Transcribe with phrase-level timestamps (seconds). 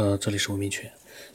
[0.00, 0.88] 呃，这里是文明群。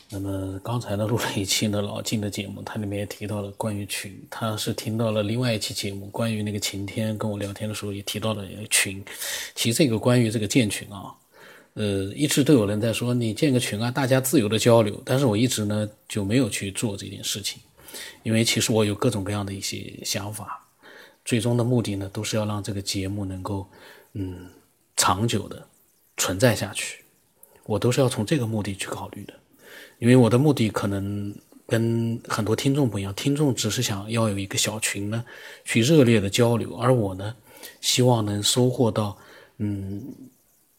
[0.09, 9.05] 那么刚才呢录了一期呢老金的节目，它里面也提到了关于群，他是听到了另外一期节目，关于那个晴天跟我聊天的时候也提到了群。
[9.53, 11.13] 其实这个关于这个建群啊，
[11.75, 14.99] 呃，一直都有人在说你建个群啊，大家自由的交流。
[15.05, 17.61] 但是我一直呢就没有去做这件事情，
[18.23, 20.67] 因为其实我有各种各样的一些想法，
[21.23, 23.69] 最终的目的呢都是要让这个节目能够
[24.13, 24.47] 嗯
[24.97, 25.67] 长久的
[26.17, 27.04] 存在下去。
[27.65, 29.33] 我都是要从这个目的去考虑的，
[29.99, 31.33] 因为我的目的可能
[31.67, 35.25] 跟很多听众不一样，听众只是想要有一个小群呢，
[35.63, 37.35] 去热烈的交流，而我呢，
[37.81, 39.17] 希望能收获到，
[39.57, 40.03] 嗯，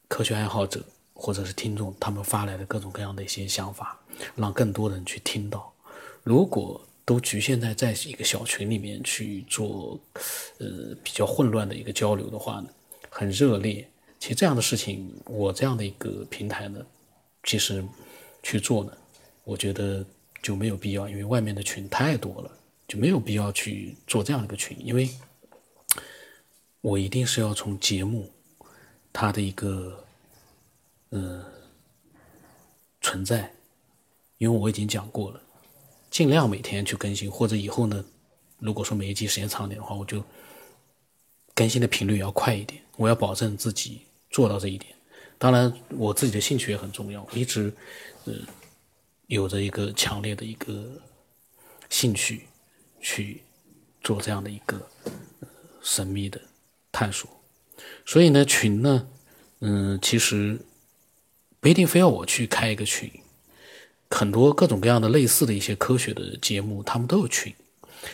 [0.06, 0.80] 科学爱好者
[1.12, 3.98] 或者是听众他们发来的各种各样的一些想法，
[4.36, 5.72] 让更多人去听到。
[6.22, 9.98] 如果都局限在在一个小群里面去做，
[10.58, 12.68] 呃，比较混乱的一个交流的话呢，
[13.10, 13.88] 很热烈。
[14.18, 16.84] 其实这样的事情，我这样的一个平台呢，
[17.44, 17.84] 其实
[18.42, 18.92] 去做呢，
[19.44, 20.04] 我觉得
[20.42, 22.50] 就没有必要，因为外面的群太多了，
[22.88, 25.08] 就没有必要去做这样一个群，因为
[26.80, 28.30] 我一定是要从节目
[29.12, 30.04] 它的一个
[31.10, 31.44] 呃
[33.00, 33.52] 存在，
[34.38, 35.40] 因为我已经讲过了，
[36.10, 38.04] 尽量每天去更新，或者以后呢，
[38.58, 40.24] 如果说每一集时间长点的话，我就
[41.54, 44.02] 更新的频率要快一点，我要保证自己。
[44.28, 44.92] 做到这一点，
[45.38, 47.72] 当然我自己的兴趣也很重要，我一直
[48.24, 48.34] 呃
[49.28, 50.90] 有着一个强烈的一个
[51.88, 52.42] 兴趣
[53.00, 53.40] 去
[54.02, 54.78] 做这样的一个
[55.80, 56.38] 神秘的
[56.92, 57.30] 探索。
[58.04, 59.08] 所以呢，群呢，
[59.60, 60.58] 嗯，其实
[61.60, 63.10] 不一定非要我去开一个群，
[64.10, 67.54] 很多各种各样的类似的一些科学的节目，他们都有群，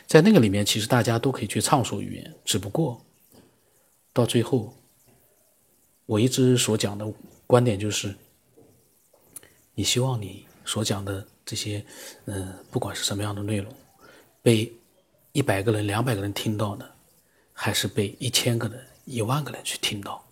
[0.06, 3.04] 在那个里面，其实大家都可以去畅所欲言，只不过
[4.12, 4.72] 到最后。
[6.04, 7.10] 我一直所讲的
[7.46, 8.14] 观点就是，
[9.72, 11.82] 你希望你所讲的这些，
[12.26, 13.72] 嗯，不管是什么样的内容，
[14.42, 14.70] 被
[15.30, 16.84] 一百个人、两百个人听到呢，
[17.52, 20.22] 还是被一千个人、一万个人去听到，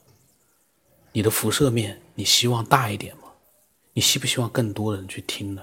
[1.13, 3.23] 你的辐射面你希望大一点吗？
[3.95, 5.63] 你希不希望更多人去听呢？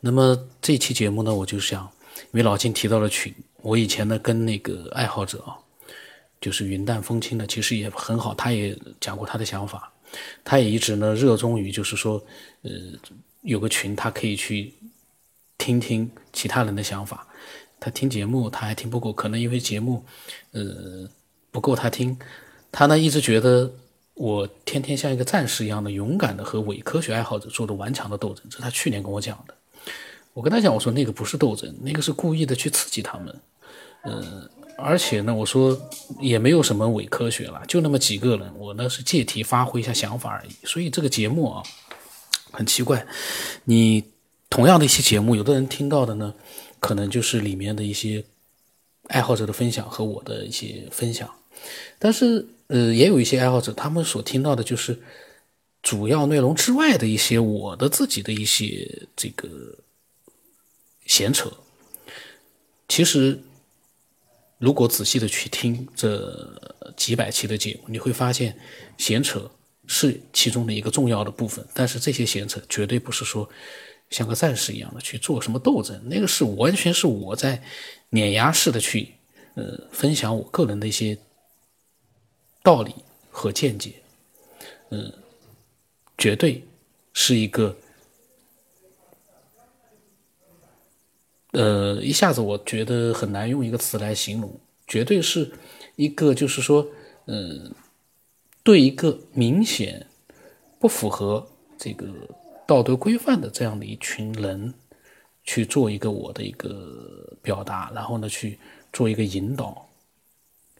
[0.00, 1.84] 那么这期节目呢，我就想，
[2.16, 5.58] 因为老金提到了群，我以前呢跟那个爱好者啊。
[6.42, 8.34] 就是云淡风轻的，其实也很好。
[8.34, 9.90] 他也讲过他的想法，
[10.42, 12.22] 他也一直呢热衷于，就是说，
[12.62, 12.70] 呃，
[13.42, 14.74] 有个群，他可以去
[15.56, 17.24] 听听其他人的想法。
[17.78, 20.04] 他听节目他还听不够，可能因为节目，
[20.50, 21.08] 呃，
[21.52, 22.18] 不够他听。
[22.72, 23.72] 他呢一直觉得
[24.14, 28.44] 我天天像一个战士一样的勇敢的和伪科学爱好者做的顽强的斗争。
[28.50, 29.54] 这是他去年跟我讲的。
[30.32, 33.40] 我跟他讲，我说那个不是斗争，那个是故意的去刺激他们，
[34.02, 34.50] 呃。
[34.84, 35.80] 而且呢，我说
[36.20, 40.66] 也没有什么伪科学了，就那么几个人，我呢是借题发挥一下想法而已。
[40.66, 41.62] 所以这个节目啊，
[42.50, 43.06] 很奇怪，
[43.64, 44.04] 你
[44.50, 46.34] 同样的一些节目，有的人听到的呢，
[46.80, 48.24] 可能就是里面的一些
[49.08, 51.32] 爱好者的分享和我的一些分享，
[51.98, 55.00] 但是呃，也有一些爱好者，他们所听到的就是
[55.82, 59.48] 主要内容之外的一些我的自己的一些这个
[61.06, 61.50] 闲扯，
[62.88, 63.38] 其实。
[64.62, 68.56] 如果仔细的去听这几百期的节目，你会发现
[68.96, 69.50] 闲扯
[69.88, 71.66] 是其中的一个重要的部分。
[71.74, 73.48] 但是这些闲扯绝对不是说
[74.08, 77.60] 像个战士一样的去做什么斗争，那个是完全是我在
[78.10, 79.08] 碾压式的去
[79.56, 81.18] 呃分享我个人的一些
[82.62, 82.94] 道理
[83.32, 83.94] 和见解，
[84.90, 85.12] 嗯，
[86.16, 86.62] 绝对
[87.12, 87.76] 是一个。
[91.52, 95.52] 呃，一下子我觉得很难用一个词来形容，绝对是
[95.96, 96.86] 一个就是说，
[97.26, 97.70] 嗯，
[98.62, 100.06] 对一个明显
[100.78, 101.46] 不符合
[101.76, 102.06] 这个
[102.66, 104.72] 道德规范的这样的一群人
[105.44, 108.58] 去做一个我的一个表达，然后呢去
[108.90, 109.86] 做一个引导，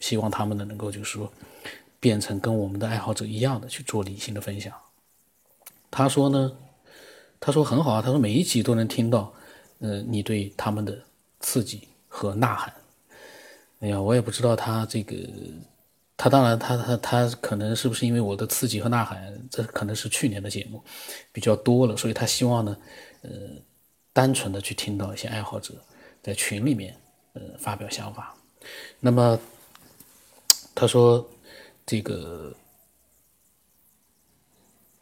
[0.01, 1.31] 希望他们呢能够就是说
[2.01, 4.73] 变成跟我们的爱好者一样的去做理性的分享。
[5.91, 6.57] 他说呢，
[7.39, 9.35] 他说很好啊，他说每一集都能听到。
[9.83, 10.97] 呃，你对他们的
[11.41, 12.73] 刺激和呐喊，
[13.81, 15.17] 哎呀，我也不知道他这个，
[16.17, 20.81] 他当然，他他他可能是不是因为我的刺激和呐喊，这可能是去年的节目
[21.33, 22.77] 比较多了，所以他希望呢，
[23.23, 23.31] 呃，
[24.13, 25.75] 单纯的去听到一些爱好者
[26.23, 26.97] 在群里面
[27.33, 28.33] 呃发表想法。
[29.01, 29.37] 那么
[30.77, 31.29] 他说
[31.85, 32.55] 这个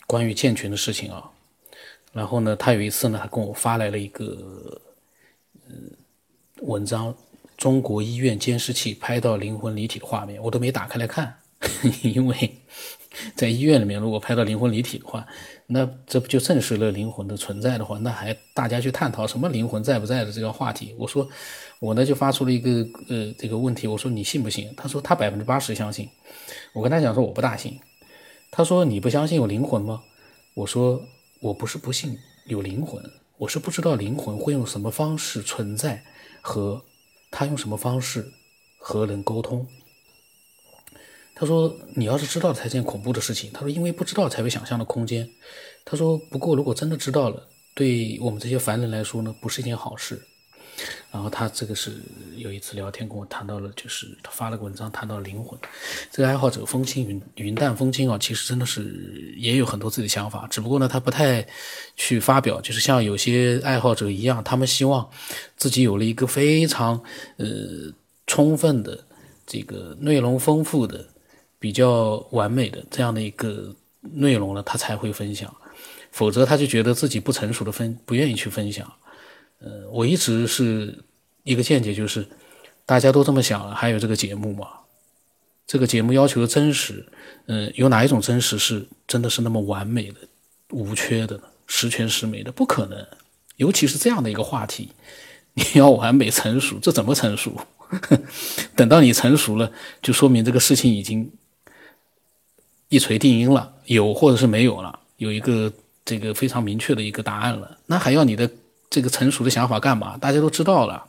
[0.06, 1.30] 关于建群的事情啊。
[2.12, 4.80] 然后呢，他有一次呢，还跟我发来了一个，
[5.68, 5.90] 嗯，
[6.62, 7.14] 文章，
[7.56, 11.32] 中国医院监视器拍到灵魂离体的画面，我都没打开来看，
[12.02, 12.34] 因为
[13.34, 15.26] 在医院里面，如果拍到灵魂离体的话，
[15.66, 20.94] 那这不就证实了灵魂的存在的话，那还大家去探讨什么灵魂在不在的这个话题？
[20.98, 21.28] 我说，
[21.78, 22.70] 我呢就发出了一个
[23.08, 24.74] 呃这个问题，我说你信不信？
[24.76, 26.08] 他说他百分之八十相信。
[26.72, 27.78] 我跟他讲说我不大信。
[28.50, 30.02] 他说你不相信有灵魂吗？
[30.54, 31.00] 我说
[31.40, 33.02] 我不是不信有灵魂，
[33.38, 36.04] 我是不知道灵魂会用什么方式存在
[36.42, 36.84] 和
[37.30, 38.30] 他用什么方式
[38.78, 39.66] 和人沟通。
[41.34, 45.26] 他说：“你要是知道了才是件恐怖的事情。”他说：“因为不知道才会想象的空间。”
[45.86, 50.20] 他说：“不过如果真的知道了，对我们这些凡人来说呢，不是一件好事。”
[51.10, 52.00] 然后他这个是
[52.36, 55.58] 有一次聊天跟我谈到了，就是他发了个文章谈到灵魂。
[56.10, 61.46] 这个爱好者风轻云云淡风轻啊，其实真的是也有很多自己的想法，只不过呢他不太
[61.96, 62.60] 去发表。
[62.60, 65.08] 就是像有些爱好者一样，他们希望
[65.56, 67.02] 自己有了一个非常
[67.36, 67.46] 呃
[68.26, 69.04] 充分的
[69.46, 71.06] 这个内容丰富的。
[71.62, 75.54] 比较完美的这样的一个内容呢，他才会分享，
[76.10, 78.90] 否则他就觉得自己不成熟的分不愿意去分享。
[79.60, 80.98] 呃，我一直是
[81.44, 82.26] 一个见解，就是
[82.84, 84.68] 大家都这么想了，还有这个节目嘛？
[85.66, 87.06] 这个节目要求的真实，
[87.46, 90.16] 嗯，有哪一种真实是真的是那么完美的、
[90.70, 92.50] 无缺的、十全十美的？
[92.50, 93.06] 不可能。
[93.56, 94.88] 尤其是这样的一个话题，
[95.54, 97.56] 你要完美成熟，这怎么成熟？
[98.74, 99.70] 等到你成熟了，
[100.02, 101.30] 就说明这个事情已经。
[102.92, 105.72] 一锤定音了，有或者是没有了，有一个
[106.04, 108.50] 这个非常明确的一个答案了，那还要你的
[108.90, 110.18] 这个成熟的想法干嘛？
[110.18, 111.06] 大家都知道了。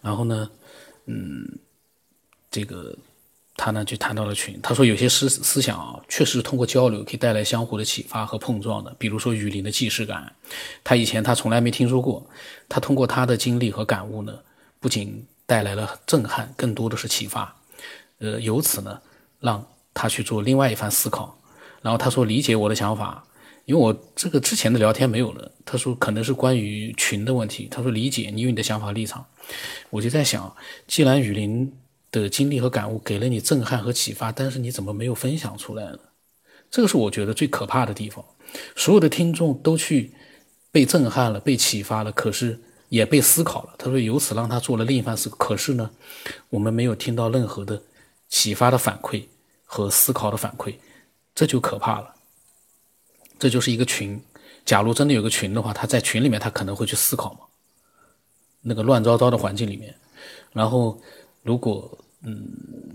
[0.00, 0.50] 然后呢，
[1.04, 1.58] 嗯，
[2.50, 2.96] 这个
[3.56, 10.34] 他呢就谈到了群，他说有些思思想啊，确实通过交流可以带来相互的启发和碰撞的，比如说雨林的既视感，
[10.82, 12.28] 他以前他从来没听说过，
[12.68, 14.36] 他通过他的经历和感悟呢，
[14.80, 17.54] 不仅带来了震撼，更多的是启发，
[18.18, 19.00] 呃，由此呢
[19.38, 19.64] 让。
[19.98, 21.38] 他去做另外一番思考，
[21.80, 23.24] 然后他说理解我的想法，
[23.66, 25.52] 因为我这个之前的聊天没有了。
[25.64, 27.68] 他说可能是关于群的问题。
[27.70, 29.26] 他说理解你有你的想法立场，
[29.90, 31.72] 我就在想，既然雨林
[32.10, 35.98] 的经历和感悟给了你震撼和启发，但是你怎么没有分享出来呢？
[36.70, 38.24] 这个是我觉得最可怕的地方。
[38.74, 40.12] 所有的听众都去
[40.72, 42.58] 被震撼了，被启发了，可是
[42.88, 43.74] 也被思考了。
[43.78, 45.90] 他说由此让他做了另一番思，可是呢，
[46.50, 47.82] 我们没有听到任何的
[48.28, 49.24] 启发的反馈。
[49.68, 50.76] 和思考的反馈，
[51.34, 52.14] 这就可怕了。
[53.38, 54.20] 这就是一个群，
[54.64, 57.40] 假如真的有个群的话，他在群里面，他可能会去思考嘛。
[58.62, 59.94] 那个乱糟糟的环境里面，
[60.52, 61.00] 然后
[61.42, 62.48] 如果嗯，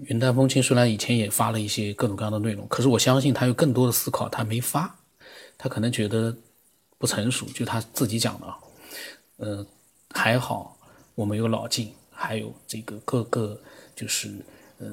[0.06, 4.94] 云淡风轻虽然以前也发了一些各种各样的内容，可是我相信他有更多的思考，他没发，
[5.58, 6.36] 他可能觉得
[6.98, 8.58] 不成熟，就他自己讲的啊。
[9.38, 9.66] 呃，
[10.10, 10.78] 还好
[11.16, 13.60] 我们有老静，还有这个各个
[13.96, 14.34] 就是
[14.80, 14.88] 呃。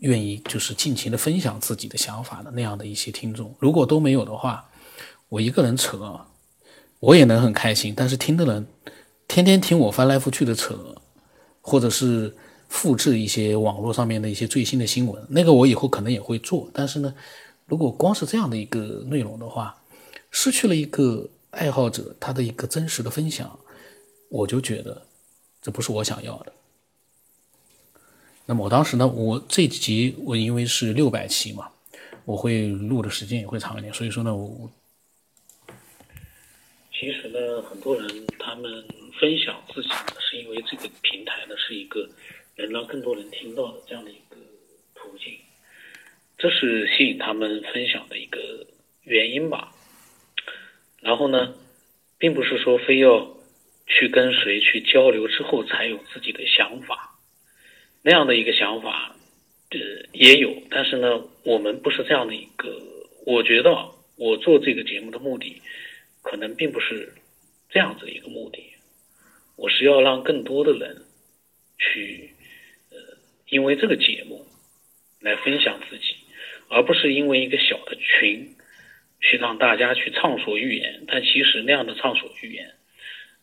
[0.00, 4.67] 愿意就是尽情的分享自己的想法的那样的一些听众，如果都没有的话，
[5.28, 6.20] 我一个人扯，
[7.00, 7.94] 我也能很开心。
[7.96, 8.66] 但是听的人
[9.26, 10.96] 天天听我翻来覆去的扯，
[11.60, 12.34] 或者是
[12.68, 16.68] 复制一些网络上面的一些最新的新闻，那个我以后可能也会做。
[16.72, 17.14] 但是呢，
[17.66, 19.76] 如果光是这样的一个内容的话，
[20.30, 23.58] 失去了一个爱好者他的一个真实的分享，
[24.28, 25.02] 我就觉得
[25.60, 26.52] 这不是我想要的。
[28.46, 31.68] 那么我当时呢，我这几集我因为是六百期嘛，
[32.24, 34.70] 我会录的时间也会长一点，所以说呢，我
[36.98, 38.84] 其实呢，很多人他们
[39.20, 42.08] 分享自己呢，是因为这个平台呢是一个
[42.56, 44.36] 能让更多人听到的这样的一个
[44.96, 45.38] 途径，
[46.36, 48.66] 这是吸引他们分享的一个
[49.04, 49.72] 原因吧。
[51.00, 51.54] 然后呢，
[52.18, 53.36] 并不是说非要
[53.86, 57.16] 去跟谁去交流之后才有自己的想法。
[58.02, 59.14] 那样的一个想法，
[59.70, 59.78] 呃，
[60.12, 62.82] 也有，但是呢，我们不是这样的一个。
[63.24, 65.62] 我觉得我做这个节目的目的，
[66.28, 67.14] 可能并不是
[67.70, 68.62] 这样子一个目的。
[69.56, 71.02] 我是要让更多的人
[71.78, 72.34] 去，
[72.90, 72.96] 呃，
[73.48, 74.46] 因为这个节目
[75.20, 76.16] 来分享自己，
[76.68, 78.54] 而不是因为一个小的群
[79.20, 81.04] 去让大家去畅所欲言。
[81.08, 82.74] 但其实那样的畅所欲言，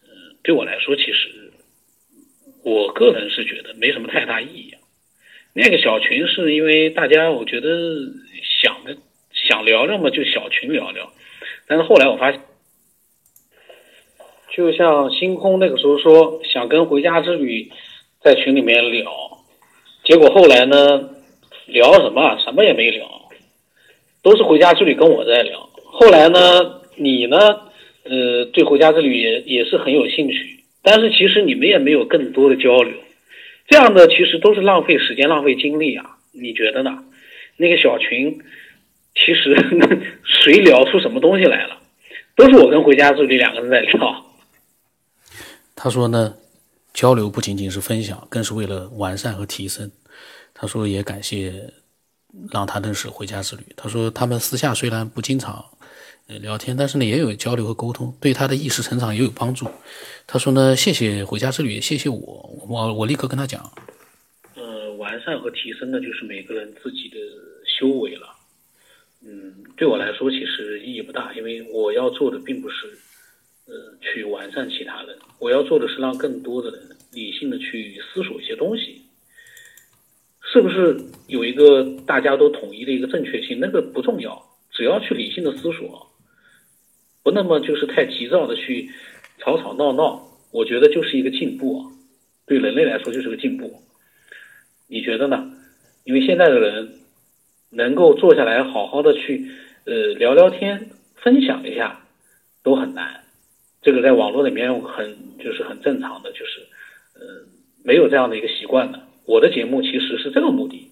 [0.03, 1.51] 嗯，对我来说，其实。
[2.63, 4.73] 我个人是觉得没什么太大意义。
[5.53, 7.69] 那个小群是因为大家，我觉得
[8.63, 8.97] 想的
[9.31, 11.13] 想聊聊嘛，就小群聊聊。
[11.67, 12.41] 但是后来我发现，
[14.55, 17.69] 就像星空那个时候说想跟回家之旅
[18.21, 19.11] 在群里面聊，
[20.05, 21.09] 结果后来呢，
[21.65, 22.39] 聊什么？
[22.39, 23.05] 什么也没聊，
[24.23, 25.69] 都是回家之旅跟我在聊。
[25.83, 26.39] 后来呢，
[26.95, 27.37] 你呢，
[28.05, 30.63] 呃，对回家之旅也也是很有兴趣。
[30.81, 32.93] 但是其实你们也没有更多的交流，
[33.67, 36.05] 这样的其实都是浪费时间、浪费精力啊！
[36.31, 37.03] 你觉得呢？
[37.57, 38.39] 那个小群，
[39.15, 39.53] 其实
[40.23, 41.77] 谁聊出什么东西来了，
[42.37, 44.25] 都是我跟回家之旅两个人在聊。
[45.75, 46.33] 他说呢，
[46.93, 49.91] 交流不仅仅是分享，更是为了完善和提升。
[50.53, 51.73] 他说也感谢
[52.49, 53.63] 让他认识回家之旅。
[53.75, 55.63] 他说他们私下虽然不经常
[56.27, 59.67] 聊天，但是呢也有交流和沟通，对他的意识成长也有帮助。
[60.25, 63.69] 他说呢，谢谢回家之旅，谢谢我，我我立刻跟他讲。
[64.55, 67.17] 呃，完善和提升呢，就是每个人自己的
[67.65, 68.29] 修为了。
[69.21, 72.97] 嗯，对我来说其实意义不大，因为我要做的并不是
[73.67, 76.79] 呃去完善其他人，我要做的是让更多的人
[77.13, 79.01] 理性的去思索一些东西。
[80.41, 80.95] 是不是
[81.27, 83.59] 有一个大家都统一的一个正确性？
[83.59, 84.41] 那个不重要，
[84.71, 86.07] 只要去理性的思索，
[87.23, 88.89] 不那么就是太急躁的去
[89.39, 91.83] 吵吵闹闹，我觉得就是一个进步，
[92.45, 93.81] 对人类来说就是个进步。
[94.87, 95.51] 你觉得呢？
[96.03, 96.99] 因为现在的人
[97.71, 99.51] 能够坐下来好好的去
[99.85, 102.05] 呃聊聊天、分享一下
[102.61, 103.24] 都很难，
[103.85, 106.59] 这个在网络里面很就是很正常的，就是
[107.13, 107.45] 呃
[107.83, 108.99] 没有这样的一个习惯的。
[109.27, 110.91] 我的节目其实是这个目的。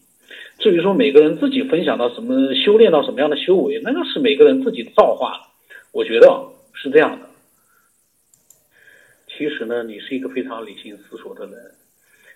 [0.60, 5.48] 至于说每个人自己分享到什么、修炼到什么样的修为，那个是每个人自己造化了。
[5.92, 7.26] 我觉得是这样的。
[9.28, 11.56] 其实呢，你是一个非常理性思索的人，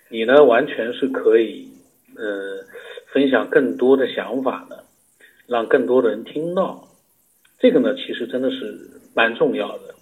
[0.08, 1.68] 你呢完全是可以，
[2.16, 2.64] 呃，
[3.12, 4.82] 分享更多的想法的，
[5.46, 6.88] 让更多的人听到。
[7.60, 9.94] 这个呢，其实真的是蛮重要的。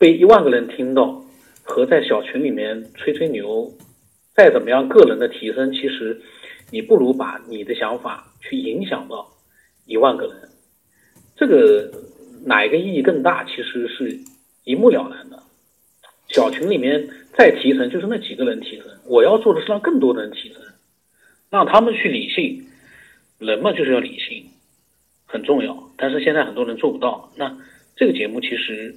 [0.00, 1.22] 被一万个人听到，
[1.62, 3.70] 和在小群里面吹吹牛。
[4.34, 6.18] 再怎么样，个人的提升，其实
[6.70, 9.28] 你不如把你的想法去影响到
[9.84, 10.48] 一万个人，
[11.36, 11.92] 这个
[12.46, 13.44] 哪一个意义更大？
[13.44, 14.18] 其实是
[14.64, 15.42] 一目了然的。
[16.28, 18.86] 小群里面再提升，就是那几个人提升。
[19.04, 20.62] 我要做的是让更多的人提升，
[21.50, 22.66] 让他们去理性。
[23.38, 24.46] 人嘛，就是要理性，
[25.26, 25.90] 很重要。
[25.98, 27.30] 但是现在很多人做不到。
[27.36, 27.58] 那
[27.96, 28.94] 这个节目其实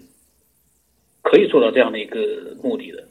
[1.23, 2.19] 可以做到这样的一个
[2.61, 3.03] 目的的。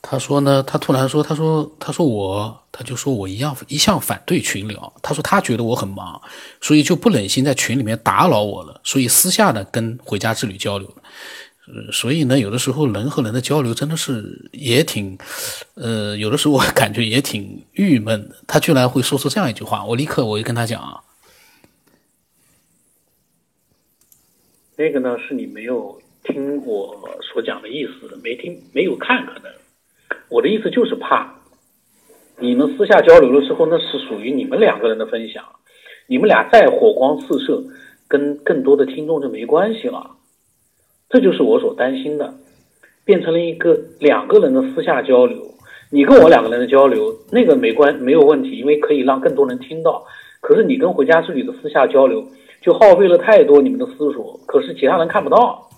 [0.00, 4.92] 他说呢，他突然说，他说，他说我，他就说我一样一向反对群聊。
[5.00, 6.20] 他说他觉得我很忙，
[6.60, 10.94] 所以就不忍心在群里面打扰我了，所以私下的跟回家之旅交流了。
[11.68, 15.16] 呃，所以呢，有的时候人和人的交流真的是也挺，
[15.74, 18.34] 呃，有的时候我感觉也挺郁闷的。
[18.48, 21.04] 他居然会说出这样一句话，我立刻我就跟他讲，
[24.74, 29.50] 那个呢是你没有听我所讲的意思，没听没有看可能。
[30.28, 31.34] 我的意思就是怕，
[32.38, 35.44] 你们私下交流的时候，那是属于你们两个人的分享，
[36.06, 37.62] 你们俩再火光四射，
[38.08, 40.12] 跟更多的听众就没关系了。
[41.08, 42.34] 这就是我所担心的，
[43.04, 45.38] 变成了一个两个人的私下交流。
[45.90, 50.02] 你跟我两个人的交流，那个没关没有问题，因为可以让更多人听到。
[50.40, 52.26] 可是你跟回家之旅的私下交流，
[52.62, 55.68] 就耗费了太多你们的思索，可是其他人看不到。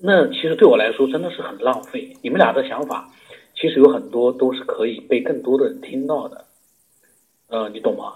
[0.00, 2.16] 那其实对我来说真的是很浪费。
[2.22, 3.08] 你们俩的想法。
[3.58, 6.44] 其实有很多都是可以被更多的人听到的，
[7.48, 8.12] 呃，你懂吗？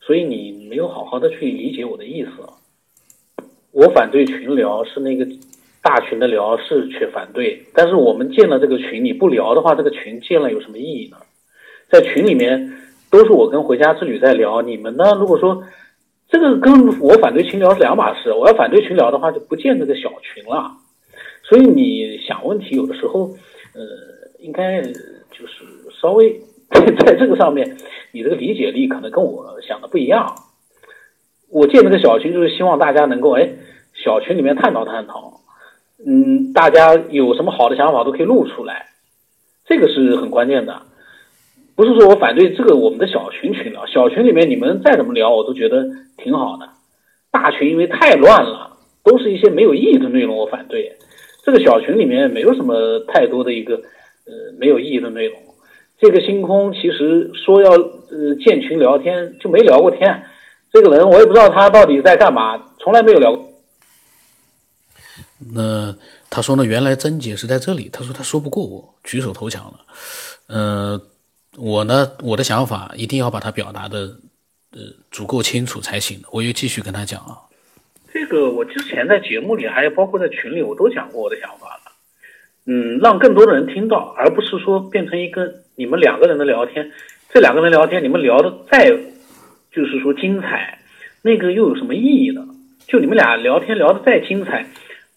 [0.00, 2.30] 所以你没有好好的去理解我的意思。
[3.70, 5.24] 我反对群聊是那个
[5.80, 11.18] 大群的聊是去反对，但是我们建了这个群，你不聊的话，这个群建了有什么意义呢？
[11.88, 12.76] 在群里面
[13.08, 15.14] 都是我跟回家之旅在聊，你们呢？
[15.14, 15.62] 如果说
[16.28, 20.72] 这个跟我反对群聊是两码事，我要反对群聊的话，就不建这个小群了。
[21.48, 23.34] 所以你想问题有的时候，
[23.74, 24.16] 呃。
[24.38, 25.64] 应该就是
[26.00, 27.76] 稍微 在这个上面，
[28.12, 30.36] 你这个理解力可能跟我想的不一样。
[31.48, 33.48] 我建这个小群就是希望大家能够哎，
[33.94, 35.40] 小群里面探讨探讨，
[36.06, 38.90] 嗯，大家有什么好的想法都可以露出来，
[39.64, 40.82] 这个是很关键的。
[41.74, 45.88] 不是说我反对这个我们的小群群聊，小群里面你们再怎么聊我都觉得
[46.18, 46.68] 挺好的。
[47.32, 50.96] 大群因为太乱了，都是一些没有意义的内容，我反对。
[51.46, 53.80] 这个小群里面没有什么太多的一个。
[54.28, 55.40] 呃，没有意义的内容。
[56.00, 60.20] 这个星空其实说要呃建群聊天，就没聊过天。
[60.72, 63.48] 这个人我也不知道他到底在干嘛，从来没有聊过。
[65.54, 65.94] 那
[66.28, 66.64] 他说呢？
[66.64, 67.88] 原来症结是在这里。
[67.88, 69.80] 他说他说不过我，举手投降了。
[70.48, 71.00] 呃，
[71.56, 74.18] 我呢，我的想法一定要把它表达的
[74.72, 74.80] 呃
[75.12, 76.20] 足够清楚才行。
[76.32, 77.45] 我又继续跟他讲啊。
[78.12, 81.92] 这个我之前在节目里，还有包括在群里，我都讲过我的想法了。
[82.64, 86.90] 嗯，让更多的人听到，而不是说变成一个你们两个人的聊天。
[87.32, 88.90] 这两个人聊天，你们聊的再
[89.70, 90.78] 就是说精彩，
[91.22, 92.46] 那个又有什么意义呢？
[92.86, 94.66] 就你们俩聊天聊的再精彩，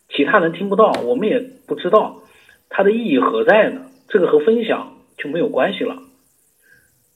[0.10, 2.24] 其他人听不到，我们也不知道
[2.69, 3.81] 它的意义何在呢？
[4.10, 5.96] 这个和分享就没有关系了，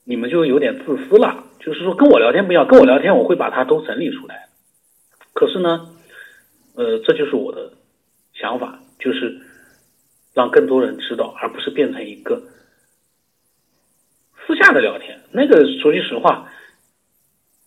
[0.05, 1.43] 你们就有点自私了。
[1.59, 4.47] 就是说跟我聊天不一样，跟我聊天我会把它都整理出来。
[5.33, 5.89] 可是呢，
[6.75, 7.73] 呃，这就是我的
[8.33, 9.41] 想法，就是
[10.33, 12.41] 让更多人知道，而不是变成一个
[14.45, 15.19] 私下的聊天。
[15.31, 16.51] 那个说句实话，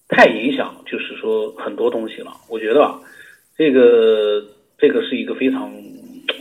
[0.09, 2.33] 太影响，就是说很多东西了。
[2.49, 3.01] 我觉得啊，
[3.57, 4.47] 这个
[4.79, 5.73] 这个是一个非常，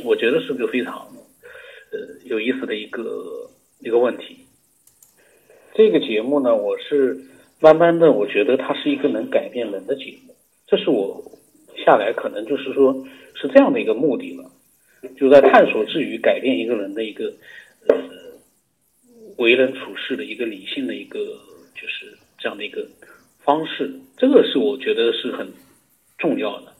[0.03, 0.95] 我觉得是个非常
[1.91, 4.45] 呃有意思的一个一个问题。
[5.73, 7.19] 这个节目呢，我是
[7.59, 10.34] 慢慢的，我觉得它是一个能改变人的节目。
[10.67, 11.23] 这是我
[11.85, 13.05] 下来可能就是说
[13.35, 14.51] 是这样的一个目的了，
[15.15, 17.33] 就在探索之余改变一个人的一个
[17.87, 17.95] 呃
[19.37, 21.19] 为人处事的一个理性的一个
[21.75, 22.87] 就是这样的一个
[23.39, 25.47] 方式，这个是我觉得是很
[26.17, 26.73] 重要的。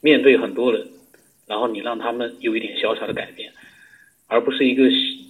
[0.00, 0.86] 面对很多人，
[1.46, 3.52] 然后你让他们有一点小小的改变，
[4.28, 4.84] 而不是一个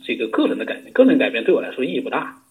[0.04, 2.42] 这个个人的改变，个人改变对我来说意义不大。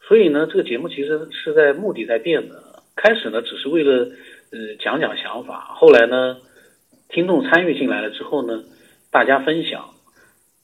[0.00, 2.82] 所以呢，这个节目其实是在目的在变的。
[2.94, 4.10] 开始呢，只是为了
[4.52, 5.74] 呃讲讲想法。
[5.74, 6.36] 后来呢，
[7.08, 8.62] 听众参与进来了之后呢，
[9.10, 9.90] 大家分享。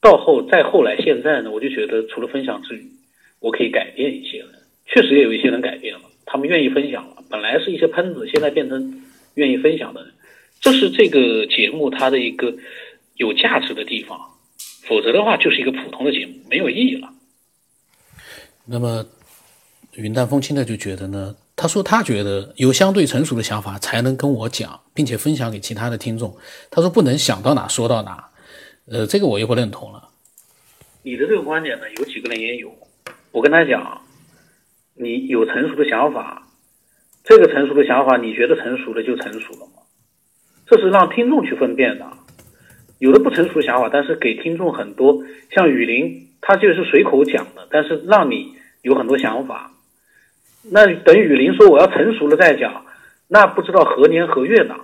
[0.00, 2.86] 到后再后来，现在呢，我就觉得除了分享之余，
[3.40, 4.48] 我可以改变一些人。
[4.86, 7.16] 确实也有一些人改变了，他们愿意分享了。
[7.28, 9.02] 本来是一些喷子，现在变成
[9.34, 10.12] 愿意分享的人。
[10.60, 12.54] 这是这个节目它的一个
[13.16, 14.18] 有价值的地方。
[14.86, 17.08] 否则的话，就是一个普通的节目，没有意义了。
[18.66, 19.04] 那么。
[19.94, 26.36] 云淡风轻的就觉得呢，他说他觉得有相对成熟的想法才能跟我讲，并且分享给其他的听众。
[26.70, 28.30] 他说不能想到哪说到哪，
[28.86, 30.08] 呃，这个我又不认同了。
[31.02, 32.72] 你的这个观点呢，有几个人也有。
[33.32, 34.02] 我跟他讲，
[34.94, 36.46] 你有成熟的想法，
[37.24, 39.82] 这个成熟的想法你觉得成熟了就成熟了吗？
[40.64, 42.06] 这是让听众去分辨的。
[43.00, 49.72] 有的不成熟想法，但是给听众很多，像雨林，他就是随口讲的，但是让你有很多想法。
[50.70, 52.84] 那等雨林说我要成熟了再讲，
[53.28, 54.74] 那不知道何年何月呢？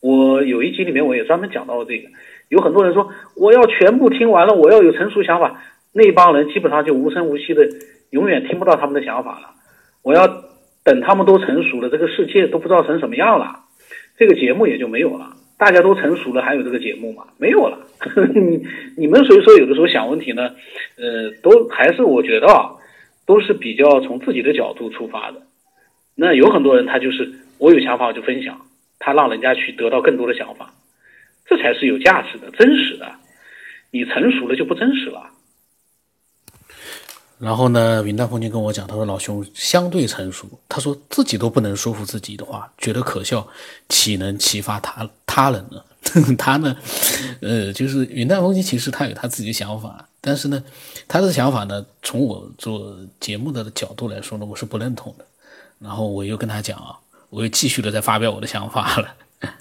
[0.00, 2.08] 我有一集里面我也专门讲到了这个，
[2.50, 7.66] 有很多人说我要全部听完了，我要有成熟想法，那帮人基本上就无声无息的，
[8.10, 9.50] 永远听不到他们的想法了。
[10.02, 10.28] 我要
[10.84, 13.60] 等他们都成熟了，这个世界都不知道成什么样了，
[14.18, 15.30] 这个节目也就没有了。
[15.56, 17.24] 大家都成熟了，还有这个节目吗？
[17.38, 17.78] 没有了。
[18.34, 18.62] 你
[18.96, 20.50] 你们所以说有的时候想问题呢，
[20.98, 22.72] 呃，都还是我觉得啊。
[23.26, 25.42] 都是比较从自己的角度出发的，
[26.14, 28.66] 那有很多人他就是我有想法我就分享，
[28.98, 30.74] 他让人家去得到更多的想法，
[31.46, 33.10] 这才是有价值的、真实的。
[33.90, 35.30] 你成熟了就不真实了。
[37.38, 43.46] 然后呢，云淡风轻跟我讲，他说老兄相对成熟，他说自己都不能说服自己的话，觉得可笑，
[43.88, 45.82] 岂能启发他他人呢？
[46.38, 46.76] 他呢，
[47.40, 50.08] 呃，就是云淡风轻，其实他有他自己的想法。
[50.26, 50.64] 但是呢，
[51.06, 55.26] 他的想法呢，从我做节目的角度来说呢，我是不认同的。
[55.78, 56.96] 然后我又跟他讲啊，
[57.28, 59.14] 我又继续的在发表我的想法了。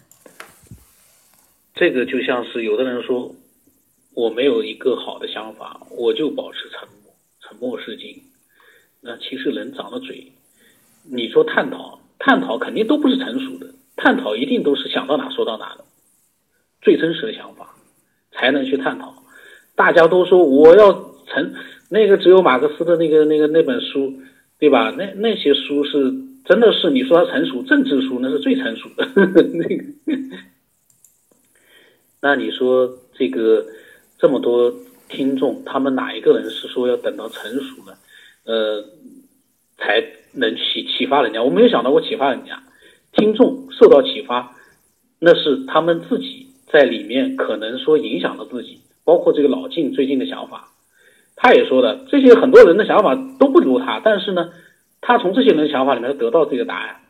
[1.76, 3.36] 这个就像是有的人说，
[4.14, 8.24] 我没有一个好的想法，我就保持沉默，沉默是金。
[9.02, 10.32] 那其实人长了嘴，
[11.04, 15.84] 你说探讨，探讨肯定都不是成熟的，探讨一定都是想到哪说到哪的，
[16.82, 17.76] 最真实的想法
[18.32, 19.23] 才能去探讨。
[19.76, 20.92] 大家都说我要
[21.28, 21.54] 成
[21.90, 24.14] 那个只有马克思的那个那个那本书，
[24.60, 24.92] 对吧？
[24.92, 26.14] 那那些书是
[26.46, 29.08] 真的是你说它成熟政治书那是最成熟的
[29.54, 29.84] 那个。
[32.22, 33.66] 那你说这个
[34.18, 34.74] 这么多
[35.10, 37.98] 听众，他们哪一个人是说要等到成熟了，
[38.46, 38.84] 呃，
[39.78, 41.44] 才能启启发人家？
[41.44, 42.64] 我没有想到过启发人家，
[43.12, 44.56] 听众受到启发，
[45.20, 48.80] 那是他们自己在里面可能说影响了自己。
[49.06, 50.70] 包括这个老晋最近的想法，
[51.36, 54.52] 他也说的这些很多人的想法都不如他，但是呢，
[55.02, 57.02] 他从这些人的想法里面得到这个答案，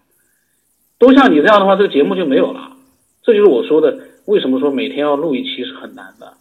[0.98, 2.72] 都像你这样的话，这个节目就没有了。
[3.22, 6.34] 这就是我说的，为什么说每天要录一期是很难的。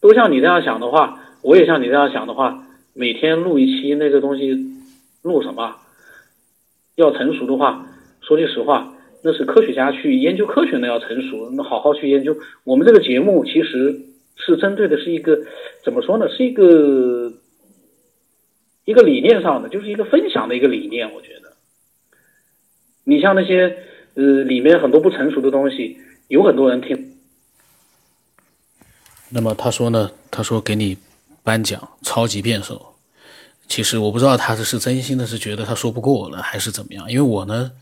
[0.00, 4.56] 都像你这样想的话，我也像你这样想的话，每天录一期那个东西，
[5.22, 5.76] 录什么？
[6.96, 7.86] 要成熟的话，
[8.22, 8.92] 说句实话，
[9.22, 12.36] 那是科学家去研究科学的要成熟，那好好去研究。
[12.64, 14.00] 我们这个节目其实。
[14.38, 15.38] 是针对的是一个
[15.84, 16.26] 怎么说呢？
[16.28, 17.32] 是一个
[18.84, 21.12] 一个理念上的，就是一个分享的一个理念。
[21.12, 21.52] 我觉得，
[23.04, 23.76] 你像那些
[24.14, 25.98] 呃里面很多不成熟的东西，
[26.28, 27.16] 有很多人听。
[29.30, 30.10] 那么他说呢？
[30.30, 30.96] 他说给你
[31.42, 32.94] 颁奖超级辩手。
[33.66, 37.10] 其实我不知道他是是真心的，是觉得他说不过我了，还是怎么样？
[37.10, 37.72] 因为我呢。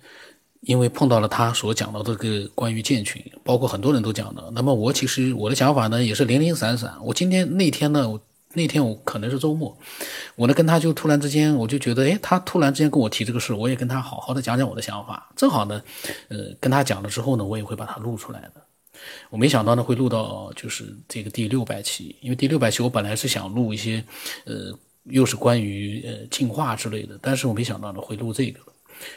[0.61, 4.51] 因为碰到了他所讲到这个关于建群，包括很多人都讲的。
[4.53, 6.97] 那么我其实我的想法呢也是零零散散。
[7.03, 8.19] 我今天那天呢，
[8.55, 9.77] 那天我可能是周末，
[10.35, 15.31] 我呢跟他就突然之间我就觉得，哎，他突然之间跟我提这个事，我也跟他好好的讲讲我的想法。
[15.37, 15.83] 正好呢，
[16.29, 18.63] 呃，跟他讲了之后呢，我也会把它录出来的。
[19.29, 24.03] 我没想到呢会录到就是这个第六百期，因为第六百期我本来是想录一些，
[24.47, 24.73] 呃，
[25.05, 28.61] 又是关于呃进化之类的，但是我没想到呢会录这个，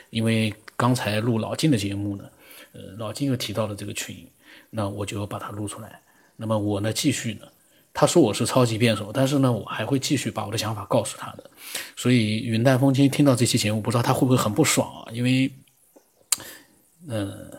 [0.09, 2.23] 因为刚才录老金的节目呢，
[2.71, 4.15] 呃，老金又提到了这个群，
[4.69, 5.99] 那我就把它录出来。
[6.37, 7.41] 那么我呢继续呢。
[7.93, 11.43] 他说我是超级辩手，但是呢，我还会继续把我的想法告诉他的。
[11.97, 15.11] 所以云淡风轻听到这期节目，不知道他会不会很不爽啊？
[15.11, 15.51] 因为，
[17.09, 17.51] 嗯，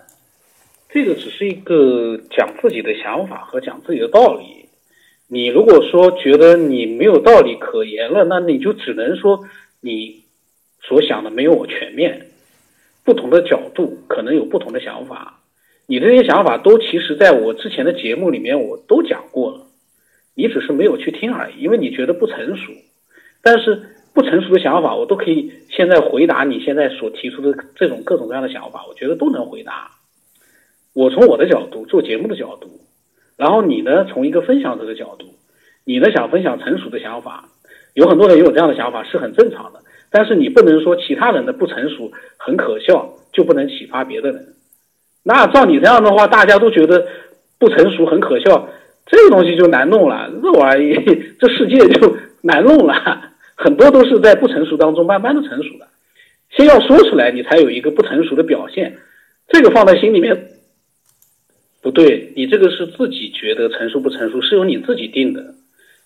[0.88, 4.70] 这个只是一个讲自己的想法和讲自己的道理。
[5.26, 9.46] 你如果说觉得你没有道理可言了，那你就只能说
[9.80, 10.24] 你
[10.80, 12.29] 所想的没有我全面，
[13.04, 15.40] 不同的角度可能有不同的想法。
[15.86, 19.66] 你这些想法都其实在我之前的节目里面我都讲过了。
[20.36, 22.72] 你只是没有去听而已，因为你觉得不成熟。
[23.42, 23.82] 但是
[24.14, 29.90] 不成熟的想法，我都可以现在回答你现在所提出的这种各种各样的想法，我觉得都能回答。
[30.92, 32.80] 我从我的角度做节目的角度，
[33.36, 35.26] 然后你呢从一个分享者的角度，
[35.84, 37.48] 你呢想分享成熟的想法，
[37.94, 39.82] 有很多人有这样的想法是很正常的。
[40.10, 44.54] 但是你不能说其他人的不成熟很可笑，就不能启发别的人。
[45.22, 47.06] 那照你这样的话，大家都觉得
[47.58, 48.68] 不成熟很可笑。
[49.06, 50.94] 这个东西就难弄了，这玩意
[51.40, 55.88] 这世界就难弄了，很多都是在不成熟当中慢慢的成熟的，
[56.50, 58.98] 先要说出来，你才有一个不成熟的表现，
[59.48, 60.50] 这个放在心里面
[61.82, 65.54] 不对，你这个是自己觉得成熟不成熟，是由你自己定的，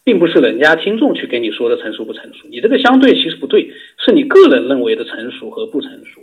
[0.05, 6.21] 并不是人家听众去跟你说的成熟不成熟，你这个相对其实不对，是你个人认为的成熟和不成熟，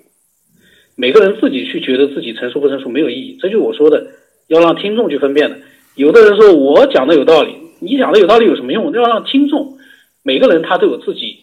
[0.96, 4.06] 每个人自己去觉得自己成熟不成熟没有意义，这就我说的，
[4.48, 5.58] 要让听众去分辨的。
[5.96, 8.94] 有的人说我讲的有道理，你讲的有道理有什么用？
[8.94, 9.78] 要让听众，
[10.24, 11.40] 每个人他都有自己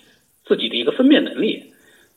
[0.46, 1.64] 自己的一个分辨能力。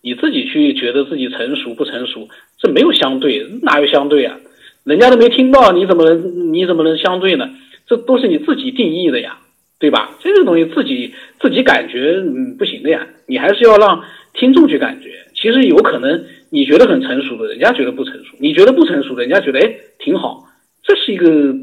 [0.04, 4.40] 你自己去觉得自己成熟不成熟，这没有相对，哪有相对啊？
[4.84, 7.52] 人家都没听到，你怎么能你怎么能相对呢？
[7.86, 9.38] 这都是你自己定义的呀，
[9.82, 10.16] 对吧？
[10.22, 14.02] 这个东西自己自己感觉嗯不行的呀，你还是要让
[14.34, 15.10] 听众去感觉。
[15.36, 20.46] 其实有可能你觉得很成熟的，人家觉得不成熟；你觉得不成熟的，人家觉得哎挺好。
[20.84, 21.54] 这是一个。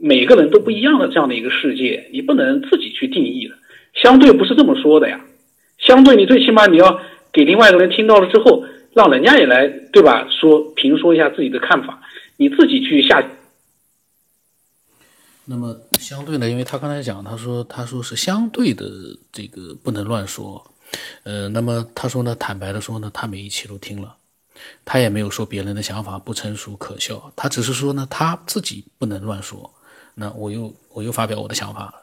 [0.00, 3.56] 每个人都不一样的这样的一个世界，你不能自己去定义的。
[3.94, 5.20] 相对不是这么说的呀，
[5.76, 7.00] 相对你最起码你要
[7.32, 10.28] 给另外一个人听到了之后，让人家也来对吧？
[10.30, 12.00] 说评说一下自己的看法，
[12.36, 13.20] 你自己去下。
[15.50, 18.84] 那么相对呢，因为他刚才讲，他说他说是相对的
[19.32, 20.62] 这个不能乱说，
[21.22, 24.14] 呃，那么他说呢，坦白的说呢，他每一期都听了，
[24.84, 29.72] 他也没有说别人的想法不成熟可笑，他只是说呢，他自己不能乱说。
[30.14, 31.94] 那我又我又发表我的想法了，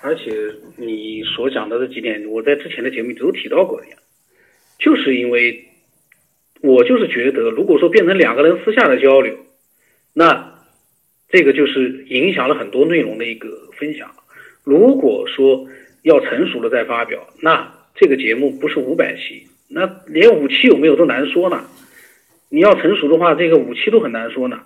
[0.00, 0.32] 而且
[0.76, 3.96] 你所讲的这几点，我在之前的节目都提到过的呀，
[4.78, 5.68] 就是因为，
[6.62, 9.36] 我就是觉得，如果说变成两个人私下的交流，
[10.14, 10.49] 那
[11.30, 14.10] 这个就是影响了很多内容的一个分享。
[14.64, 15.66] 如果说
[16.02, 21.64] 要成熟了再发表，那这个节目不是五百期，那连五期有没有都难说呢。
[22.48, 24.60] 你要成熟的话，这个五期都很难说呢。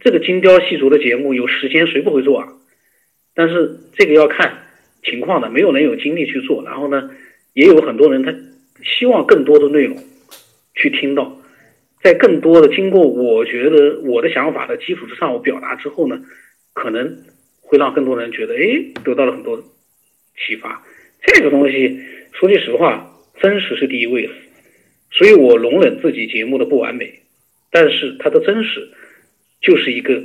[0.00, 2.48] 这个精雕细琢的节目，有时间谁不会做啊？
[3.34, 4.64] 但是这个要看
[5.04, 6.62] 情况的，没有人有精力去做。
[6.64, 7.10] 然后呢，
[7.52, 8.34] 也有很多人他
[8.82, 9.96] 希望更多的内容
[10.74, 11.38] 去听到，
[12.02, 16.20] 在更多的经过我觉得我的想法的基础之上，我表达之后呢，
[16.72, 17.24] 可能
[17.60, 19.62] 会让更多人觉得，哎，得到了很多
[20.36, 20.84] 启发。
[21.22, 22.00] 这个东西
[22.32, 24.32] 说句实话，真实是第一位的，
[25.10, 27.20] 所以我容忍自己节目的不完美，
[27.70, 28.88] 但是它的真实。
[29.60, 30.20] 就是一个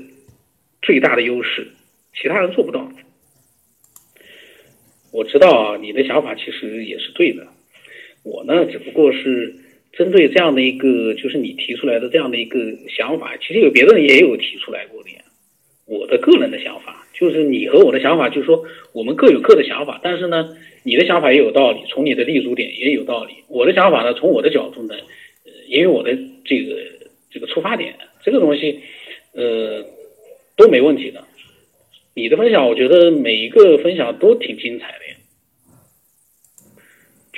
[0.81, 1.67] 最大的优势，
[2.19, 2.91] 其他人做不到。
[5.11, 7.45] 我知道啊，你的想法其实也是对的。
[8.23, 9.53] 我呢，只不过是
[9.97, 15.17] 针对这样的一个，就是你提出来的这样的一个想法，其实有别的人也有提出来过的呀。
[15.86, 23.33] 我的个人的想法，就是你和我的想法，就是说我们各有各的想法，但是呢，你的想法也有道理，从你的立足点也有道理。
[23.47, 24.95] 我的想法呢，从我的角度呢，
[25.45, 26.75] 呃，也有我的这个
[27.31, 28.79] 这个出发点，这个东西。
[29.33, 29.86] 呃，
[30.55, 31.23] 都没问题的。
[32.15, 35.16] 你的分享，我觉得每一个分享都挺精彩的呀。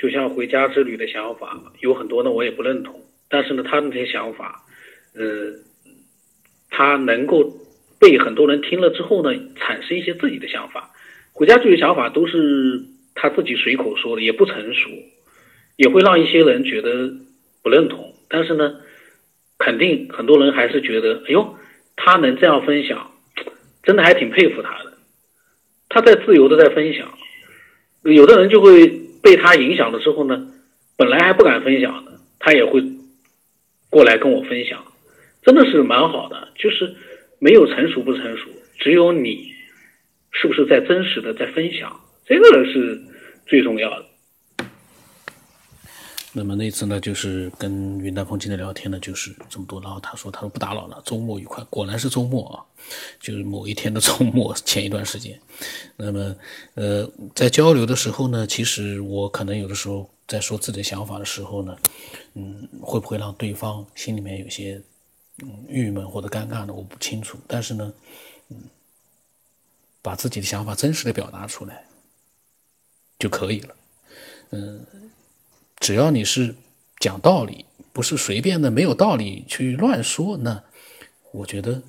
[0.00, 3.00] 就像回家之旅的想法，有很多呢，我也不认同。
[3.28, 4.64] 但是呢，他那些想法，
[5.14, 5.52] 呃，
[6.70, 7.52] 他能够
[8.00, 10.90] 被很多人听了之后呢，产生一些自己的想法。
[11.32, 12.82] 回家之旅想法都是
[13.14, 14.88] 他自己随口说的，也不成熟，
[15.76, 17.12] 也会让一些人觉得
[17.62, 18.14] 不认同。
[18.28, 18.76] 但是呢，
[19.58, 21.56] 肯定很多人还是觉得，哎呦。
[22.02, 23.10] 他能这样分享，
[23.82, 24.94] 真的还挺佩服他的。
[25.90, 27.12] 他在自由的在分享，
[28.04, 28.90] 有的人就会
[29.22, 30.48] 被他影响了之后呢，
[30.96, 32.82] 本来还不敢分享的，他也会
[33.88, 34.84] 过来跟我分享，
[35.42, 36.94] 真的是蛮好的，就是
[37.38, 39.52] 没有成熟不成熟，只有你
[40.32, 43.00] 是不是在真实的在分享，这个是
[43.46, 44.06] 最重要的。
[46.32, 49.80] 那么那次呢，就是跟云淡风轻的聊天呢，就是这么多。
[49.80, 52.62] 然后他说：“他说不打扰了，周末愉快。”果然是周末啊，
[53.18, 55.36] 就是某一天的周末前一段时间。
[55.96, 56.36] 那么，
[56.74, 61.76] 呃，在交流的时候呢，其实我可能有的时候在说自己的想法的时候呢，
[62.34, 64.80] 嗯，会不会让对方心里面有些
[65.42, 66.72] 嗯郁闷或者尴尬呢？
[66.72, 67.38] 我不清楚。
[67.48, 67.92] 但是呢，
[68.50, 68.56] 嗯，
[70.00, 71.84] 把自己的想法真实的表达出来
[73.18, 73.74] 就可以了。
[74.50, 74.86] 嗯。
[75.80, 76.54] 只要你是
[76.98, 80.62] 讲道理，不是随便的没有道理去乱说，那
[81.32, 81.82] 我觉得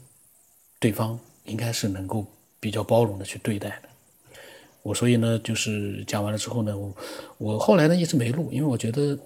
[0.80, 2.26] 对方应该是能够
[2.60, 3.90] 比较包容的去对待的。
[4.82, 6.96] 我所以呢，就是讲完了之后呢，我
[7.38, 9.20] 我后来呢一直没录，因为我觉得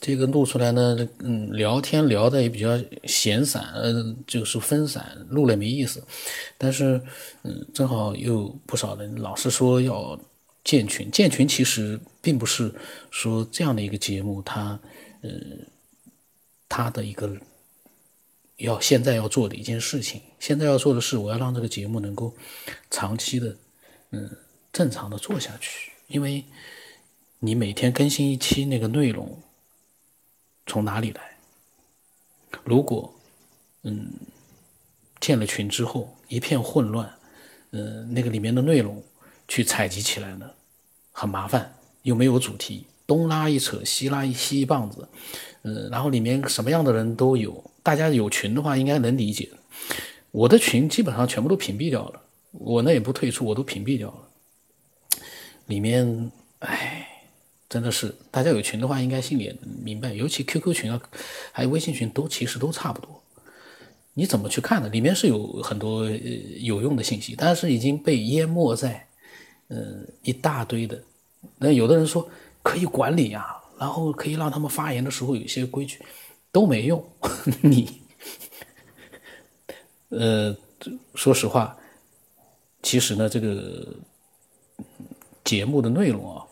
[0.00, 2.68] 这个录出来呢，嗯，聊天聊的也比较
[3.04, 6.02] 闲散，嗯，就是分散，录了没意思。
[6.56, 7.02] 但是，
[7.42, 10.18] 嗯，正好有不少人老是说要。
[10.64, 12.72] 建群，建群其实并不是
[13.10, 14.78] 说这样的一个节目，它，
[15.22, 15.30] 呃，
[16.68, 17.36] 它的一个
[18.58, 20.22] 要现在要做的一件事情。
[20.38, 22.32] 现在要做的是，我要让这个节目能够
[22.90, 23.56] 长期的，
[24.10, 24.30] 嗯，
[24.72, 25.90] 正常的做下去。
[26.06, 26.44] 因为
[27.40, 29.42] 你每天更新一期那个内容
[30.66, 31.36] 从哪里来？
[32.62, 33.12] 如果，
[33.82, 34.12] 嗯，
[35.20, 37.12] 建了群之后一片混乱，
[37.72, 39.02] 嗯，那个里面的内容。
[39.52, 40.50] 去采集起来呢，
[41.12, 45.06] 很麻烦，又没有主题，东拉一扯，西拉一吸一棒子，
[45.60, 49.50] 嗯，然后里面什么样的人都有，大家有群的话应该能理解。
[50.30, 55.20] 我的群基本上全部都屏蔽掉了，我那也不退出，我都屏蔽掉了。
[55.66, 57.06] 里面，哎，
[57.68, 60.98] 真的是大家有群的话应该心里明白，尤其 QQ 群啊，
[61.52, 63.22] 还有微信群都其实都差不多。
[64.14, 64.88] 你怎么去看呢？
[64.88, 66.08] 里面是有很多
[66.60, 69.08] 有用的信息，但是已经被淹没在。
[69.74, 71.02] 嗯，一大堆的，
[71.56, 72.28] 那有的人说
[72.62, 75.98] 可以管理呀，然后可以让他们发言的时候有一些规矩，
[76.50, 77.02] 都没用。
[77.62, 78.02] 你，
[80.10, 80.54] 呃，
[81.14, 81.74] 说实话，
[82.82, 83.96] 其实呢，这个
[85.42, 86.44] 节目的内容啊，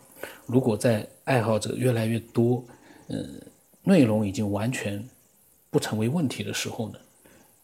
[0.47, 2.65] 如果在爱好者越来越多，
[3.09, 3.39] 嗯，
[3.83, 5.07] 内容已经完全
[5.69, 6.97] 不成为问题的时候呢，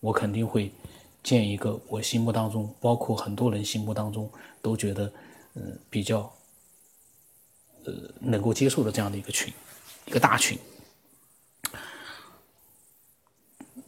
[0.02, 0.72] 我肯定会
[1.24, 4.30] 建一个我心目当中，包括很多人心目当中
[4.62, 5.12] 都觉得。
[5.60, 6.32] 嗯，比较，
[7.84, 9.52] 呃，能够接受的这样的一个群，
[10.06, 10.56] 一个大群，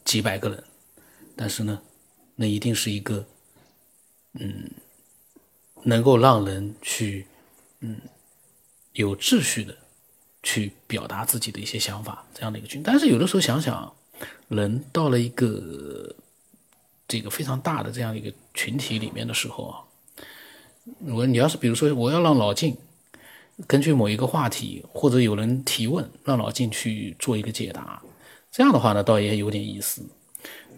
[0.04, 0.64] 几百个人，
[1.36, 1.80] 但是呢，
[2.34, 3.24] 那一定是一个，
[4.34, 4.72] 嗯，
[5.84, 7.28] 能够让人去，
[7.82, 8.02] 嗯，
[8.94, 9.78] 有秩序的
[10.42, 12.82] 去表达自己的一些想法这样的一个群。
[12.82, 13.96] 但是有的时候想想，
[14.48, 16.16] 人到了一个
[17.08, 19.86] 这个非常大的这样一个群体里面的时候啊。
[21.08, 22.76] 我你要是比如说我要让老静
[23.68, 28.02] 根据某一个话题或者有人提问，让老静去做一个解答，
[28.52, 30.02] 这样的话呢，倒也有点意思。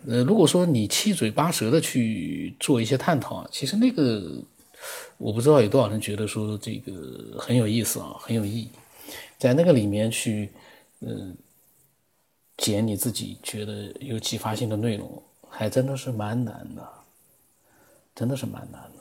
[0.08, 4.42] 呃，如果说你七嘴八舌的去做一些探讨，其实那个
[5.20, 8.70] 我不知道有多少人觉得说这个很有意思啊，很有意义，
[9.38, 10.50] 在那个里面去，
[11.02, 11.38] 嗯，
[12.58, 16.82] 捡你自己觉得有启发性的内容，还真的是蛮难的，
[18.16, 19.01] 真的是蛮难的。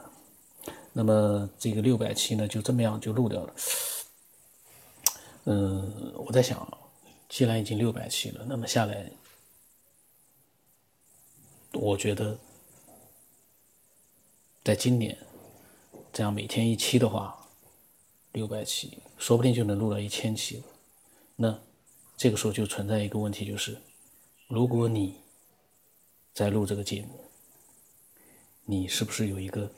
[0.92, 3.54] 那么这个六百期呢，就这么样就录掉了。
[5.44, 6.66] 嗯，我在想，
[7.28, 9.10] 既然已经六百期了，那么下来，
[11.72, 12.36] 我觉得，
[14.64, 15.16] 在今年
[16.12, 17.48] 这样每天一期的话，
[18.32, 20.64] 六百期说不定就能录到一千期了。
[21.36, 21.58] 那
[22.16, 23.80] 这个时候就存在一个问题，就是
[24.48, 25.20] 如果你
[26.34, 27.24] 在录这个节目，
[28.64, 29.70] 你是不是有一个？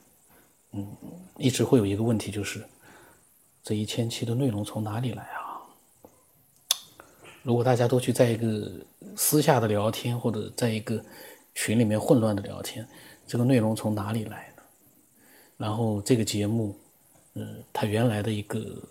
[0.72, 0.96] 嗯，
[1.36, 2.64] 一直会有一个问题，就是
[3.62, 5.60] 这一千期的内容从哪里来啊？
[7.42, 8.70] 如果大家都去在一个
[9.14, 11.04] 私下的聊天，或者在一个
[11.54, 12.88] 群里面混乱的聊天，
[13.26, 14.62] 这个内容从哪里来呢？
[15.58, 16.74] 然后这个节目，
[17.34, 18.82] 嗯，它原来的一个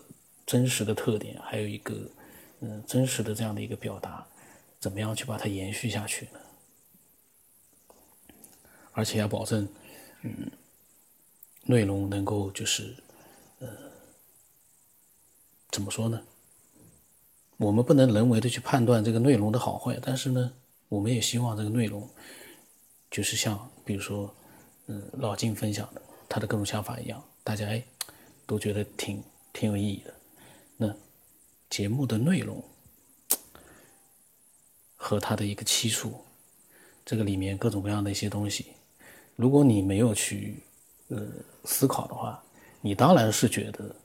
[0.46, 1.96] 真实的特点，还有一个
[2.60, 4.24] 嗯真实的这样的一个表达，
[4.80, 6.40] 怎么样去把它延续下去呢？
[8.92, 9.68] 而且要保证，
[10.22, 10.52] 嗯。
[11.64, 12.96] 内容能够就是，
[13.60, 13.68] 呃，
[15.70, 16.22] 怎么说呢？
[17.58, 20.52] 我们不能人为的去判断这个内容的好坏，但是呢，
[20.90, 22.10] 我们也希望这个内容，
[23.12, 24.34] 就是像比如说，
[24.88, 27.84] 嗯，老金分享的他的各种想法一样，大家哎
[28.48, 30.14] 都觉得挺挺有意义的。
[30.78, 30.96] 那
[31.70, 32.64] 节目的内容
[34.96, 36.20] 和他的一个期数，
[37.06, 38.74] 这个里面各种各样的一些东西，
[39.36, 40.64] 如果你没有去
[41.12, 41.22] 呃
[41.64, 42.42] 思考的话，
[42.82, 43.96] 你当然是觉得。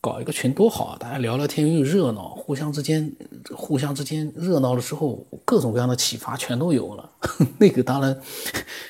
[0.00, 0.96] 搞一个群多好啊！
[0.96, 3.12] 大家聊聊天又热闹，互相之间
[3.50, 7.10] 互相之间热闹的时候，各种各样的启发全都有了。
[7.58, 8.22] 那个当然，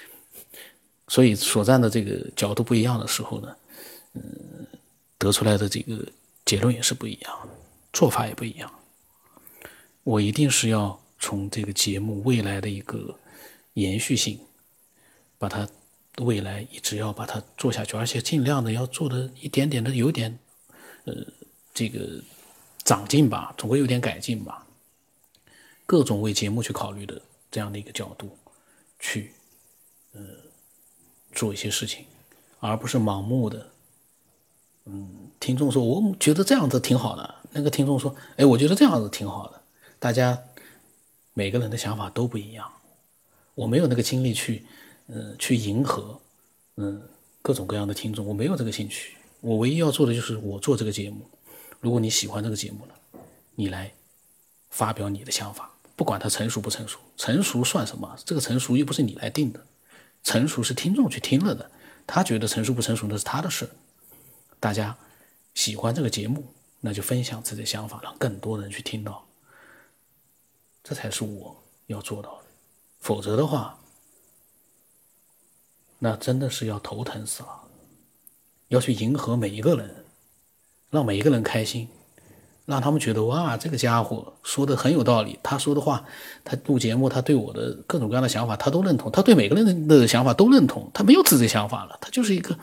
[1.08, 3.56] 所以所站的这个角度不一样的时候呢，
[4.12, 4.22] 嗯，
[5.16, 6.06] 得出来的这个
[6.44, 7.48] 结论也是不一样，
[7.90, 8.70] 做法也不一样。
[10.04, 13.18] 我一定是要从这个节目未来的一个
[13.72, 14.38] 延续性，
[15.38, 15.66] 把它
[16.18, 20.38] 未来一直要把它做下去，而且尽量的要做的一点点的有点。
[21.04, 21.14] 呃，
[21.72, 22.22] 这个
[22.84, 24.66] 长进吧，总归有点改进吧。
[25.86, 27.18] 各种为节目去考虑的
[27.50, 28.36] 这样的一个角度，
[28.98, 29.32] 去
[30.12, 30.20] 呃
[31.32, 32.04] 做一些事情，
[32.60, 33.70] 而不是盲目的。
[34.84, 39.62] 嗯，听众说我觉得这样子挺好的，那个听众说，哎，我觉得这样子挺好的。
[39.98, 40.38] 大家
[41.32, 42.70] 每个人的想法都不一样，
[43.54, 44.66] 我没有那个精力去，
[45.08, 46.18] 呃，去迎合，
[46.76, 47.02] 嗯，
[47.42, 49.16] 各种各样的听众，我没有这个兴趣。
[49.40, 51.28] 我唯一要做的就是我做这个节目。
[51.80, 52.94] 如果你喜欢这个节目了，
[53.54, 53.92] 你来
[54.70, 58.16] 发表你的想法，不管它成熟不成熟，成熟算什么？
[58.24, 59.64] 这个成熟又不是你来定的，
[60.22, 61.70] 成熟是听众去听了的，
[62.06, 63.68] 他觉得成熟不成熟那是他的事。
[64.60, 64.96] 大家
[65.54, 66.44] 喜欢这个节目，
[66.80, 69.24] 那就分享自己的想法，让更多人去听到，
[70.82, 72.44] 这才是我要做到的。
[73.00, 73.78] 否则的话，
[75.98, 77.48] 那真的是要头疼死了。
[78.68, 80.04] 要去迎合每一个人，
[80.90, 81.88] 让每一个人开心，
[82.66, 85.38] 让他们觉得哇，这个家伙说的很有道理。
[85.42, 86.04] 他说的话，
[86.44, 89.10] 他录节目，他对我的各种各样的想法，他都认同。
[89.10, 92.58] 他对每个人的想法都认同，他没有自己的想法了，他就是一个，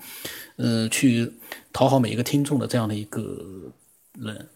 [0.57, 1.33] 呃，去
[1.73, 3.21] 讨好每一个听众的这样的一个
[4.13, 4.47] 人。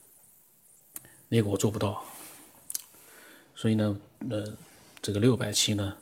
[1.30, 2.04] 那个我做不到，
[3.56, 3.98] 所以呢，
[4.30, 4.54] 呃，
[5.02, 5.96] 这个六百期呢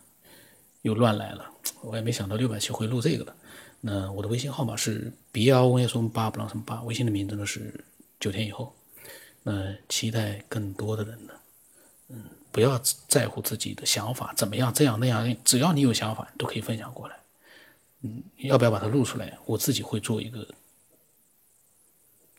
[0.88, 1.46] 又乱来了，
[1.82, 3.36] 我也没想到六百期会录这个了。
[3.82, 7.84] 那我的微信号码是 B L 问什么八不让什么八，微信的名字呢是
[8.22, 8.74] 九天以后。
[9.44, 11.34] 那期待更多的人呢，
[12.08, 12.24] 嗯，
[12.54, 17.16] 不要在乎自己的想法怎么样，这样那样，只要你有想法，都可以分享过来。
[18.04, 19.38] 嗯，要不要把它录出来？
[19.46, 20.48] 我自己会做一个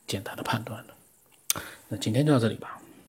[0.07, 1.63] 简单的判断的。
[1.89, 2.78] 那今天就到这里吧。